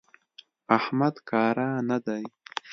[0.77, 2.23] احمد کاره نه دی.